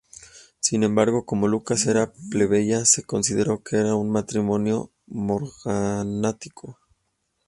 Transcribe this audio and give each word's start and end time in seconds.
Sin 0.59 0.81
embargo, 0.81 1.27
como 1.27 1.47
Lucas 1.47 1.85
era 1.85 2.11
plebeya, 2.31 2.85
se 2.85 3.03
consideró 3.03 3.61
que 3.61 3.75
era 3.77 3.93
un 3.93 4.09
matrimonio 4.09 4.89
morganático. 5.05 6.79